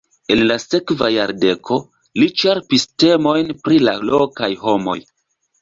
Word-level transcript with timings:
En 0.35 0.39
la 0.51 0.55
sekva 0.61 1.09
jardeko 1.15 1.77
li 2.21 2.29
ĉerpis 2.45 2.87
temojn 3.05 3.55
pri 3.67 3.81
la 3.89 3.97
lokaj 4.13 4.53
homoj. 4.65 5.01